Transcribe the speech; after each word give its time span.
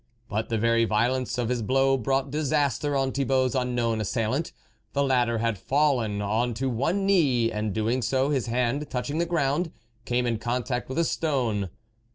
But 0.27 0.49
the 0.49 0.57
very 0.57 0.83
violence 0.83 1.37
of 1.37 1.49
his 1.49 1.61
blow 1.61 1.95
brought 1.95 2.31
disaster 2.31 2.95
on 2.97 3.11
Thibault's 3.11 3.53
unknown 3.53 4.01
assailant. 4.01 4.51
The 4.93 5.03
latter 5.03 5.37
had 5.37 5.59
fallen 5.59 6.23
on 6.23 6.55
to 6.55 6.71
one 6.71 7.05
knee, 7.05 7.51
and 7.51 7.67
so 7.67 7.71
doing, 8.27 8.31
his 8.33 8.47
hand, 8.47 8.89
touching 8.89 9.19
the 9.19 9.27
ground, 9.27 9.71
came 10.05 10.25
in 10.25 10.39
contact 10.39 10.89
with 10.89 10.97
a 10.97 11.03
stone. 11.05 11.69